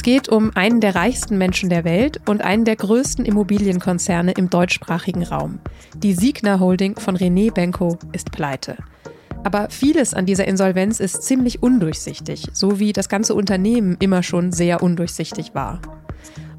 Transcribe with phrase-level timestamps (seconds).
[0.00, 4.48] Es geht um einen der reichsten Menschen der Welt und einen der größten Immobilienkonzerne im
[4.48, 5.58] deutschsprachigen Raum.
[5.94, 8.78] Die Signa Holding von René Benko ist pleite.
[9.44, 14.52] Aber vieles an dieser Insolvenz ist ziemlich undurchsichtig, so wie das ganze Unternehmen immer schon
[14.52, 15.82] sehr undurchsichtig war.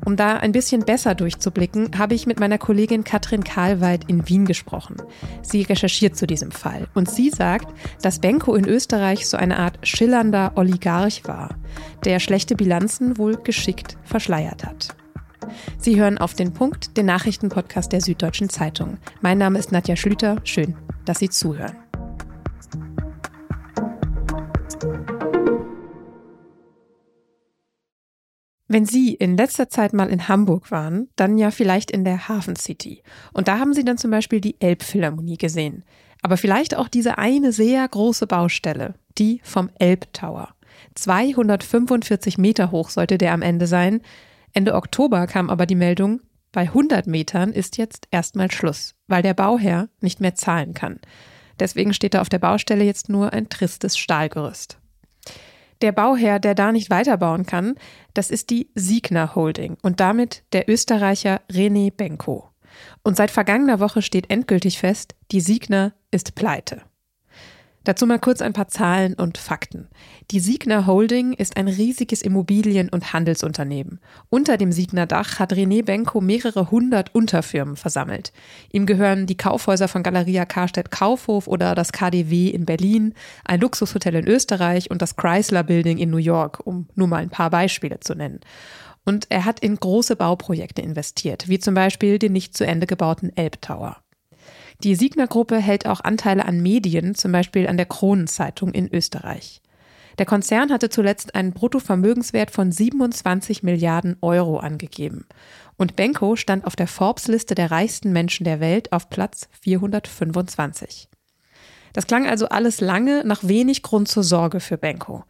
[0.06, 4.46] Um da ein bisschen besser durchzublicken, habe ich mit meiner Kollegin Katrin Karlweit in Wien
[4.46, 4.96] gesprochen.
[5.42, 7.68] Sie recherchiert zu diesem Fall und sie sagt,
[8.02, 11.56] dass Benko in Österreich so eine Art schillernder Oligarch war,
[12.04, 14.96] der schlechte Bilanzen wohl geschickt verschleiert hat.
[15.78, 18.98] Sie hören auf den Punkt, den Nachrichtenpodcast der Süddeutschen Zeitung.
[19.22, 20.38] Mein Name ist Nadja Schlüter.
[20.44, 21.76] Schön, dass Sie zuhören.
[28.74, 32.56] Wenn Sie in letzter Zeit mal in Hamburg waren, dann ja vielleicht in der Hafen
[32.56, 33.04] City.
[33.34, 35.84] Und da haben Sie dann zum Beispiel die Elbphilharmonie gesehen.
[36.22, 40.56] Aber vielleicht auch diese eine sehr große Baustelle, die vom Elbtower.
[40.96, 44.00] 245 Meter hoch sollte der am Ende sein.
[44.54, 46.22] Ende Oktober kam aber die Meldung,
[46.54, 51.02] bei 100 Metern ist jetzt erstmal Schluss, weil der Bauherr nicht mehr zahlen kann.
[51.60, 54.81] Deswegen steht da auf der Baustelle jetzt nur ein tristes Stahlgerüst.
[55.82, 57.76] Der Bauherr, der da nicht weiterbauen kann,
[58.14, 62.50] das ist die Signa Holding und damit der Österreicher René Benko.
[63.04, 66.84] Und seit vergangener Woche steht endgültig fest, die Signa ist pleite.
[67.84, 69.88] Dazu mal kurz ein paar Zahlen und Fakten.
[70.30, 74.00] Die Signa Holding ist ein riesiges Immobilien- und Handelsunternehmen.
[74.30, 78.34] Unter dem Signa Dach hat René Benko mehrere hundert Unterfirmen versammelt.
[78.72, 83.16] Ihm gehören die Kaufhäuser von Galeria Karstadt Kaufhof oder das KDW in Berlin,
[83.46, 87.32] ein Luxushotel in Österreich und das Chrysler Building in New York, um nur mal ein
[87.32, 88.42] paar Beispiele zu nennen.
[89.06, 93.36] Und er hat in große Bauprojekte investiert, wie zum Beispiel den nicht zu Ende gebauten
[93.36, 93.98] Elbtower.
[94.84, 99.62] Die Signer-Gruppe hält auch Anteile an Medien, zum Beispiel an der Kronenzeitung in Österreich.
[100.18, 105.28] Der Konzern hatte zuletzt einen Bruttovermögenswert von 27 Milliarden Euro angegeben.
[105.78, 111.08] Und Benko stand auf der Forbes-Liste der reichsten Menschen der Welt auf Platz 425.
[111.94, 115.26] Das klang also alles lange nach wenig Grund zur Sorge für Benko.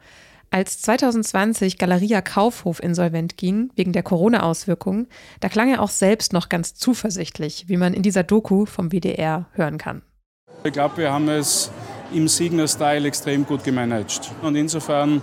[0.54, 5.08] Als 2020 Galeria Kaufhof insolvent ging, wegen der Corona-Auswirkungen,
[5.40, 9.48] da klang er auch selbst noch ganz zuversichtlich, wie man in dieser Doku vom WDR
[9.54, 10.02] hören kann.
[10.66, 11.72] Ich glaube, wir haben es
[12.14, 14.30] im Signer-Style extrem gut gemanagt.
[14.42, 15.22] Und insofern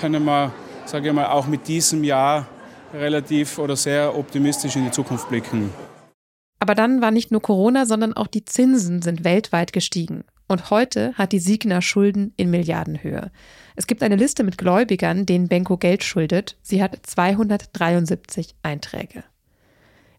[0.00, 0.54] können wir,
[0.86, 2.46] sage ich mal, auch mit diesem Jahr
[2.94, 5.70] relativ oder sehr optimistisch in die Zukunft blicken.
[6.60, 10.24] Aber dann war nicht nur Corona, sondern auch die Zinsen sind weltweit gestiegen.
[10.48, 13.30] Und heute hat die Signa Schulden in Milliardenhöhe.
[13.76, 16.58] Es gibt eine Liste mit Gläubigern, denen Benko Geld schuldet.
[16.62, 19.24] Sie hat 273 Einträge.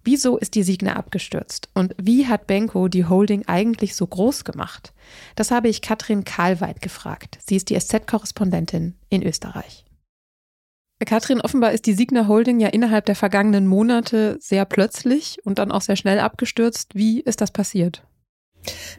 [0.06, 1.70] Wieso ist die Signa abgestürzt?
[1.74, 4.94] Und wie hat Benko die Holding eigentlich so groß gemacht?
[5.36, 7.40] Das habe ich Katrin Karlweit gefragt.
[7.46, 9.86] Sie ist die SZ-Korrespondentin in Österreich.
[11.06, 15.72] Katrin, offenbar ist die Signa Holding ja innerhalb der vergangenen Monate sehr plötzlich und dann
[15.72, 16.96] auch sehr schnell abgestürzt.
[16.96, 18.04] Wie ist das passiert?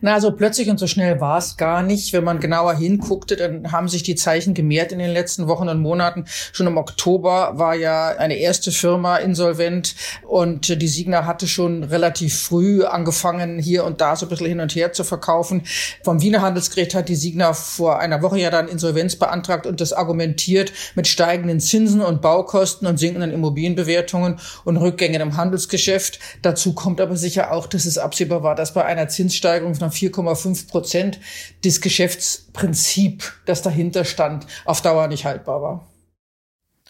[0.01, 2.13] Na, so plötzlich und so schnell war es gar nicht.
[2.13, 5.81] Wenn man genauer hinguckte, dann haben sich die Zeichen gemehrt in den letzten Wochen und
[5.81, 6.25] Monaten.
[6.53, 9.95] Schon im Oktober war ja eine erste Firma insolvent
[10.27, 14.61] und die Signa hatte schon relativ früh angefangen, hier und da so ein bisschen hin
[14.61, 15.63] und her zu verkaufen.
[16.03, 19.93] Vom Wiener Handelsgericht hat die Signa vor einer Woche ja dann Insolvenz beantragt und das
[19.93, 26.19] argumentiert mit steigenden Zinsen und Baukosten und sinkenden Immobilienbewertungen und Rückgängen im Handelsgeschäft.
[26.43, 29.91] Dazu kommt aber sicher auch, dass es absehbar war, dass bei einer Zinssteigerung Preissteigerung von
[29.91, 31.21] 4,5 Prozent
[31.65, 35.87] das Geschäftsprinzip, das dahinter stand, auf Dauer nicht haltbar war.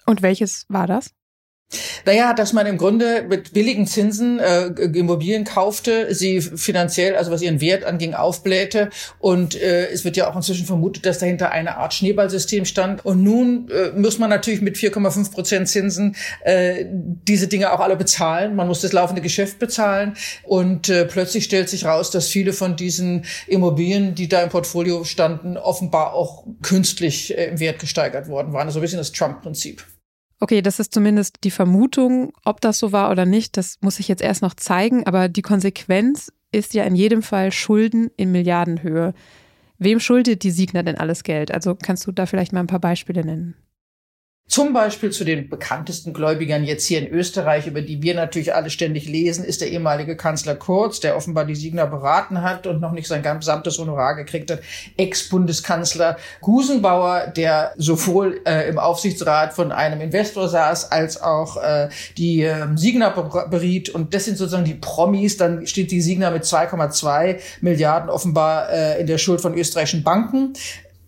[0.06, 1.10] Und welches war das?
[2.04, 7.42] Naja, dass man im Grunde mit billigen Zinsen äh, Immobilien kaufte, sie finanziell, also was
[7.42, 8.90] ihren Wert anging, aufblähte.
[9.18, 13.04] Und äh, es wird ja auch inzwischen vermutet, dass dahinter eine Art Schneeballsystem stand.
[13.04, 17.96] Und nun äh, muss man natürlich mit 4,5 Prozent Zinsen äh, diese Dinge auch alle
[17.96, 18.54] bezahlen.
[18.54, 20.14] Man muss das laufende Geschäft bezahlen.
[20.42, 25.04] Und äh, plötzlich stellt sich raus, dass viele von diesen Immobilien, die da im Portfolio
[25.04, 28.66] standen, offenbar auch künstlich äh, im Wert gesteigert worden waren.
[28.66, 29.84] Also ein bisschen das Trump-Prinzip.
[30.40, 32.32] Okay, das ist zumindest die Vermutung.
[32.44, 35.06] Ob das so war oder nicht, das muss ich jetzt erst noch zeigen.
[35.06, 39.14] Aber die Konsequenz ist ja in jedem Fall Schulden in Milliardenhöhe.
[39.78, 41.50] Wem schuldet die Signer denn alles Geld?
[41.50, 43.54] Also kannst du da vielleicht mal ein paar Beispiele nennen?
[44.46, 48.68] Zum Beispiel zu den bekanntesten Gläubigern jetzt hier in Österreich, über die wir natürlich alle
[48.68, 52.92] ständig lesen, ist der ehemalige Kanzler Kurz, der offenbar die Signer beraten hat und noch
[52.92, 54.60] nicht sein gesamtes Honorar gekriegt hat.
[54.98, 61.88] Ex-Bundeskanzler Gusenbauer, der sowohl äh, im Aufsichtsrat von einem Investor saß, als auch äh,
[62.18, 63.10] die äh, Signer
[63.50, 63.88] beriet.
[63.88, 65.38] Und das sind sozusagen die Promis.
[65.38, 70.52] Dann steht die Signer mit 2,2 Milliarden offenbar äh, in der Schuld von österreichischen Banken.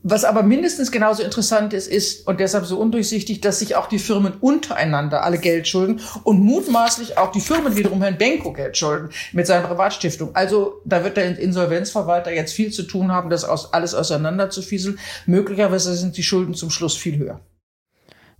[0.03, 3.99] Was aber mindestens genauso interessant ist, ist und deshalb so undurchsichtig, dass sich auch die
[3.99, 9.11] Firmen untereinander alle Geld schulden und mutmaßlich auch die Firmen wiederum Herrn Benko Geld schulden
[9.33, 10.31] mit seiner Privatstiftung.
[10.35, 14.99] Also da wird der Insolvenzverwalter jetzt viel zu tun haben, das alles auseinander zu fieseln.
[15.27, 17.41] Möglicherweise sind die Schulden zum Schluss viel höher.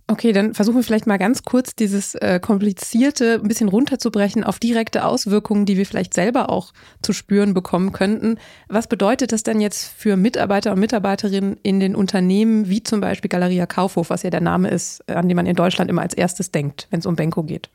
[0.09, 4.57] Okay, dann versuchen wir vielleicht mal ganz kurz dieses äh, komplizierte ein bisschen runterzubrechen auf
[4.57, 6.71] direkte Auswirkungen, die wir vielleicht selber auch
[7.01, 8.39] zu spüren bekommen könnten.
[8.69, 13.27] Was bedeutet das denn jetzt für Mitarbeiter und Mitarbeiterinnen in den Unternehmen wie zum Beispiel
[13.27, 16.51] Galeria Kaufhof, was ja der Name ist, an den man in Deutschland immer als erstes
[16.51, 17.69] denkt, wenn es um Benko geht?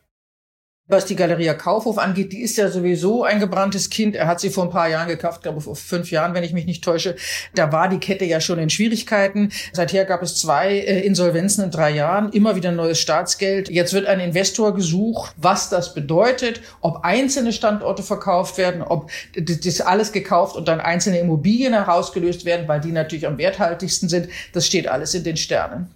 [0.88, 4.17] Was die Galeria Kaufhof angeht, die ist ja sowieso ein gebranntes Kind.
[4.17, 6.67] Er hat sie vor ein paar Jahren gekauft, glaube vor fünf Jahren, wenn ich mich
[6.67, 7.14] nicht täusche.
[7.55, 9.52] Da war die Kette ja schon in Schwierigkeiten.
[9.73, 13.70] Seither gab es zwei äh, Insolvenzen in drei Jahren, immer wieder neues Staatsgeld.
[13.70, 19.81] Jetzt wird ein Investor gesucht, was das bedeutet, ob einzelne Standorte verkauft werden, ob das
[19.81, 24.29] alles gekauft und dann einzelne Immobilien herausgelöst werden, weil die natürlich am werthaltigsten sind.
[24.52, 25.94] Das steht alles in den Sternen.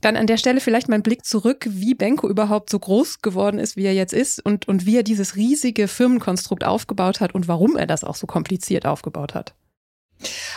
[0.00, 3.76] Dann an der Stelle vielleicht mein Blick zurück, wie Benko überhaupt so groß geworden ist,
[3.76, 7.76] wie er jetzt ist und, und wie er dieses riesige Firmenkonstrukt aufgebaut hat und warum
[7.76, 9.54] er das auch so kompliziert aufgebaut hat.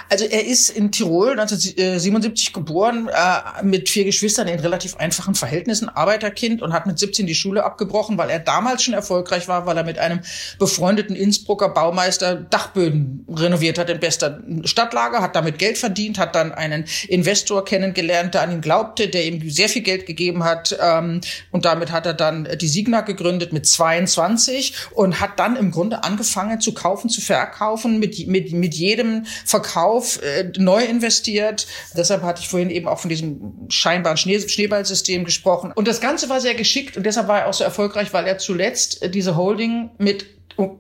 [0.10, 5.88] Also er ist in Tirol 1977 geboren, äh, mit vier Geschwistern in relativ einfachen Verhältnissen,
[5.88, 9.78] Arbeiterkind und hat mit 17 die Schule abgebrochen, weil er damals schon erfolgreich war, weil
[9.78, 10.22] er mit einem
[10.60, 16.52] befreundeten Innsbrucker Baumeister Dachböden renoviert hat in bester Stadtlage, hat damit Geld verdient, hat dann
[16.52, 21.22] einen Investor kennengelernt, der an ihn glaubte, der ihm sehr viel Geld gegeben hat ähm,
[21.52, 26.04] und damit hat er dann die Signa gegründet mit 22 und hat dann im Grunde
[26.04, 31.68] angefangen zu kaufen, zu verkaufen, mit, mit, mit jedem Verkauf äh, neu investiert.
[31.96, 35.74] Deshalb hatte ich vorhin eben auch von diesem scheinbaren Schnee Schneeballsystem gesprochen.
[35.76, 38.38] Und das Ganze war sehr geschickt und deshalb war er auch so erfolgreich, weil er
[38.38, 40.26] zuletzt äh, diese Holding mit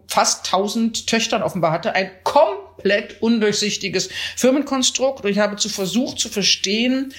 [0.08, 1.96] fast 1000 Töchtern offenbar hatte.
[1.96, 5.24] Ein komplett undurchsichtiges Firmenkonstrukt.
[5.24, 7.14] Und ich habe zu versucht zu verstehen,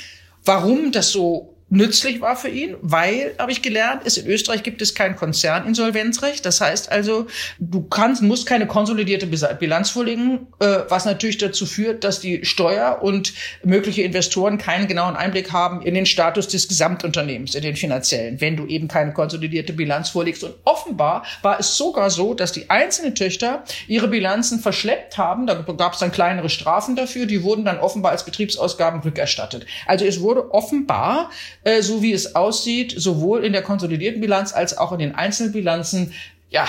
[0.45, 4.83] warum das so nützlich war für ihn, weil, habe ich gelernt, ist in Österreich gibt
[4.83, 6.45] es kein Konzerninsolvenzrecht.
[6.45, 7.27] Das heißt also,
[7.59, 12.99] du kannst, musst keine konsolidierte Bilanz vorlegen, äh, was natürlich dazu führt, dass die Steuer
[13.01, 13.33] und
[13.65, 18.57] mögliche Investoren keinen genauen Einblick haben in den Status des Gesamtunternehmens, in den finanziellen, wenn
[18.57, 20.45] du eben keine konsolidierte Bilanz vorlegst.
[20.45, 25.47] Und offenbar war es sogar so, dass die einzelnen Töchter ihre Bilanzen verschleppt haben.
[25.47, 27.25] Da gab es dann kleinere Strafen dafür.
[27.25, 29.65] Die wurden dann offenbar als Betriebsausgaben rückerstattet.
[29.87, 31.31] Also es wurde offenbar
[31.65, 35.53] äh, so wie es aussieht, sowohl in der konsolidierten Bilanz als auch in den einzelnen
[35.53, 36.13] Bilanzen,
[36.51, 36.67] ja,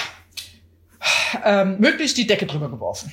[1.43, 3.11] ähm, möglichst die Decke drüber geworfen.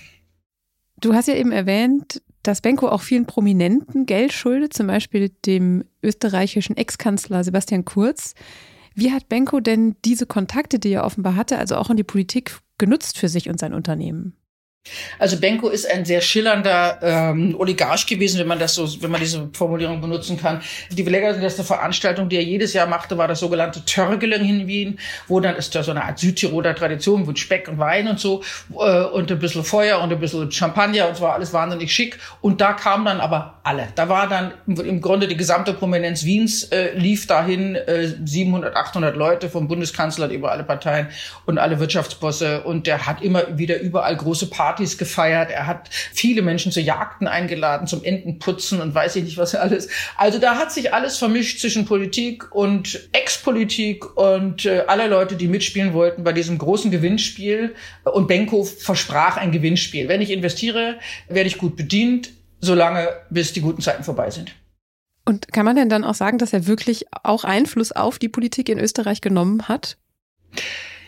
[1.01, 5.85] Du hast ja eben erwähnt, dass Benko auch vielen Prominenten Geld schuldet, zum Beispiel dem
[6.03, 8.35] österreichischen Ex-Kanzler Sebastian Kurz.
[8.95, 12.59] Wie hat Benko denn diese Kontakte, die er offenbar hatte, also auch in die Politik
[12.79, 14.37] genutzt für sich und sein Unternehmen?
[15.19, 19.21] Also Benko ist ein sehr schillernder ähm, Oligarch gewesen, wenn man das so, wenn man
[19.21, 20.63] diese Formulierung benutzen kann.
[20.91, 24.99] Die legendärste Veranstaltung, die er jedes Jahr machte, war das sogenannte Törgelen in Wien,
[25.29, 28.43] wo dann ist da so eine Art Südtiroler Tradition mit Speck und Wein und so
[28.73, 32.19] äh, und ein bisschen Feuer und ein bisschen Champagner und zwar alles wahnsinnig schick.
[32.41, 33.89] Und da kamen dann aber alle.
[33.95, 39.15] Da war dann im Grunde die gesamte Prominenz Wiens äh, lief dahin, äh, 700, 800
[39.15, 41.09] Leute vom Bundeskanzler über alle Parteien
[41.45, 45.89] und alle Wirtschaftsbosse und der hat immer wieder überall große Partys Partys gefeiert, er hat
[45.91, 49.89] viele Menschen zu Jagden eingeladen, zum Entenputzen und weiß ich nicht was alles.
[50.17, 55.49] Also da hat sich alles vermischt zwischen Politik und Ex-Politik und äh, alle Leute, die
[55.49, 57.75] mitspielen wollten bei diesem großen Gewinnspiel.
[58.05, 60.09] Und Benko versprach ein Gewinnspiel.
[60.09, 62.31] Wenn ich investiere, werde ich gut bedient,
[62.61, 64.55] solange bis die guten Zeiten vorbei sind.
[65.25, 68.69] Und kann man denn dann auch sagen, dass er wirklich auch Einfluss auf die Politik
[68.69, 69.97] in Österreich genommen hat?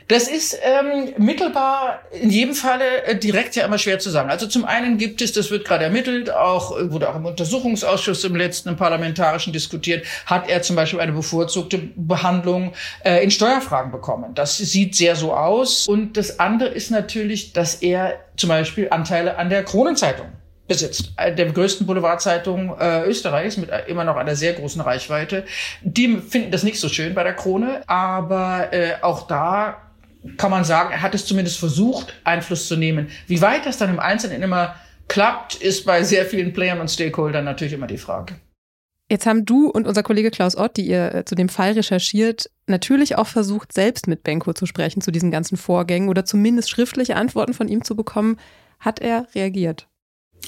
[0.09, 4.31] Das ist ähm, mittelbar in jedem Falle äh, direkt ja immer schwer zu sagen.
[4.31, 8.25] Also zum einen gibt es, das wird gerade ermittelt, auch äh, wurde auch im Untersuchungsausschuss
[8.25, 12.73] im letzten im parlamentarischen diskutiert, hat er zum Beispiel eine bevorzugte Behandlung
[13.05, 14.35] äh, in Steuerfragen bekommen.
[14.35, 15.87] Das sieht sehr so aus.
[15.89, 20.27] Und das andere ist natürlich, dass er zum Beispiel Anteile an der Kronenzeitung
[20.69, 25.45] besitzt, äh, der größten Boulevardzeitung äh, Österreichs mit äh, immer noch einer sehr großen Reichweite.
[25.83, 29.92] Die finden das nicht so schön bei der Krone, aber äh, auch da
[30.37, 33.09] kann man sagen, er hat es zumindest versucht, Einfluss zu nehmen.
[33.27, 34.75] Wie weit das dann im Einzelnen immer
[35.09, 38.35] klappt, ist bei sehr vielen Playern und Stakeholdern natürlich immer die Frage.
[39.11, 42.51] Jetzt haben du und unser Kollege Klaus Ott, die ihr äh, zu dem Fall recherchiert,
[42.67, 47.17] natürlich auch versucht, selbst mit Benko zu sprechen zu diesen ganzen Vorgängen oder zumindest schriftliche
[47.17, 48.39] Antworten von ihm zu bekommen.
[48.79, 49.87] Hat er reagiert?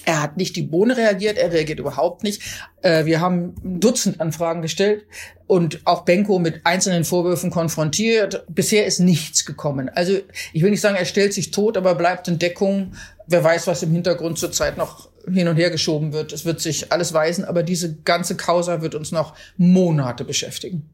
[0.05, 2.43] Er hat nicht die Bohne reagiert, er reagiert überhaupt nicht.
[2.83, 5.05] Äh, wir haben Dutzend Anfragen gestellt
[5.47, 8.45] und auch Benko mit einzelnen Vorwürfen konfrontiert.
[8.49, 9.89] Bisher ist nichts gekommen.
[9.89, 10.19] Also
[10.53, 12.93] ich will nicht sagen, er stellt sich tot, aber bleibt in Deckung.
[13.27, 16.33] Wer weiß, was im Hintergrund zurzeit noch hin und her geschoben wird.
[16.33, 20.91] Es wird sich alles weisen, aber diese ganze Causa wird uns noch Monate beschäftigen.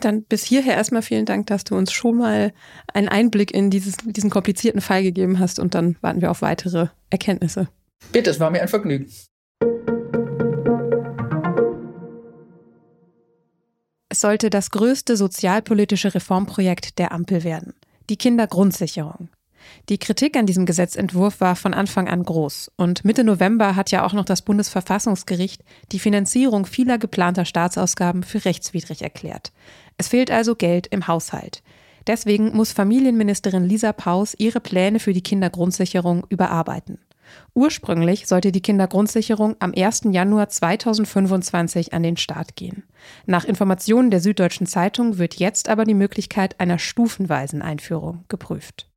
[0.00, 2.52] Dann bis hierher erstmal vielen Dank, dass du uns schon mal
[2.92, 6.88] einen Einblick in dieses, diesen komplizierten Fall gegeben hast und dann warten wir auf weitere
[7.10, 7.68] Erkenntnisse.
[8.10, 9.06] Bitte, es war mir ein Vergnügen.
[14.08, 17.74] Es sollte das größte sozialpolitische Reformprojekt der Ampel werden.
[18.10, 19.30] Die Kindergrundsicherung.
[19.88, 22.70] Die Kritik an diesem Gesetzentwurf war von Anfang an groß.
[22.76, 28.44] Und Mitte November hat ja auch noch das Bundesverfassungsgericht die Finanzierung vieler geplanter Staatsausgaben für
[28.44, 29.52] rechtswidrig erklärt.
[29.96, 31.62] Es fehlt also Geld im Haushalt.
[32.06, 36.98] Deswegen muss Familienministerin Lisa Paus ihre Pläne für die Kindergrundsicherung überarbeiten.
[37.54, 40.02] Ursprünglich sollte die Kindergrundsicherung am 1.
[40.10, 42.84] Januar 2025 an den Start gehen.
[43.26, 48.91] Nach Informationen der Süddeutschen Zeitung wird jetzt aber die Möglichkeit einer stufenweisen Einführung geprüft.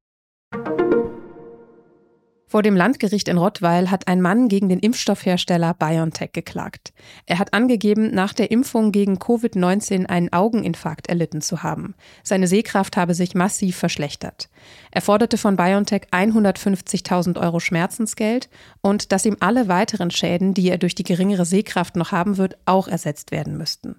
[2.55, 6.93] Vor dem Landgericht in Rottweil hat ein Mann gegen den Impfstoffhersteller BioNTech geklagt.
[7.25, 11.95] Er hat angegeben, nach der Impfung gegen Covid-19 einen Augeninfarkt erlitten zu haben.
[12.23, 14.47] Seine Sehkraft habe sich massiv verschlechtert.
[14.91, 18.47] Er forderte von BioNTech 150.000 Euro Schmerzensgeld
[18.79, 22.55] und dass ihm alle weiteren Schäden, die er durch die geringere Sehkraft noch haben wird,
[22.65, 23.97] auch ersetzt werden müssten.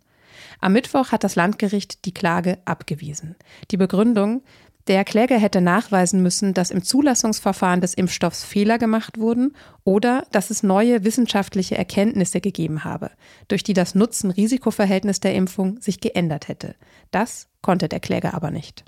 [0.60, 3.36] Am Mittwoch hat das Landgericht die Klage abgewiesen.
[3.70, 4.42] Die Begründung,
[4.86, 10.50] der Kläger hätte nachweisen müssen, dass im Zulassungsverfahren des Impfstoffs Fehler gemacht wurden oder dass
[10.50, 13.10] es neue wissenschaftliche Erkenntnisse gegeben habe,
[13.48, 16.76] durch die das Nutzen-Risikoverhältnis der Impfung sich geändert hätte.
[17.10, 18.84] Das konnte der Kläger aber nicht.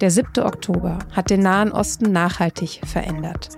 [0.00, 0.44] Der 7.
[0.44, 3.48] Oktober hat den Nahen Osten nachhaltig verändert.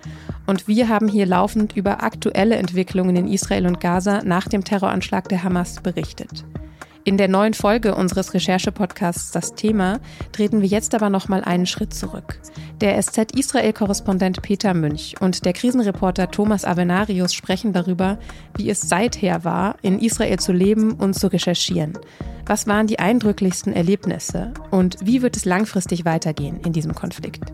[0.48, 5.28] Und wir haben hier laufend über aktuelle Entwicklungen in Israel und Gaza nach dem Terroranschlag
[5.28, 6.46] der Hamas berichtet.
[7.04, 10.00] In der neuen Folge unseres Recherche-Podcasts Das Thema
[10.32, 12.40] treten wir jetzt aber noch mal einen Schritt zurück.
[12.80, 18.18] Der SZ-Israel-Korrespondent Peter Münch und der Krisenreporter Thomas Avenarius sprechen darüber,
[18.56, 21.98] wie es seither war, in Israel zu leben und zu recherchieren.
[22.46, 27.52] Was waren die eindrücklichsten Erlebnisse und wie wird es langfristig weitergehen in diesem Konflikt?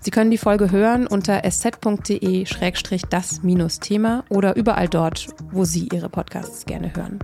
[0.00, 6.94] Sie können die Folge hören unter sz.de-das-thema oder überall dort, wo Sie Ihre Podcasts gerne
[6.94, 7.18] hören.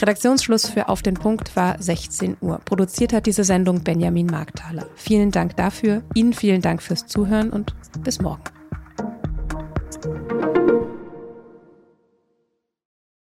[0.00, 2.60] Redaktionsschluss für Auf den Punkt war 16 Uhr.
[2.64, 4.86] Produziert hat diese Sendung Benjamin Markthaler.
[4.94, 8.42] Vielen Dank dafür, Ihnen vielen Dank fürs Zuhören und bis morgen.